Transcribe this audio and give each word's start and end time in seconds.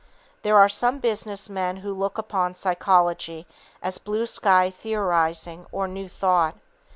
There 0.41 0.57
are 0.57 0.67
some 0.67 0.97
business 0.97 1.47
men 1.47 1.77
who 1.77 1.93
look 1.93 2.17
upon 2.17 2.55
psychology 2.55 3.45
as 3.83 3.99
"blue 3.99 4.25
sky" 4.25 4.71
theorizing 4.71 5.67
or 5.71 5.87
"new 5.87 6.09
thought." 6.09 6.55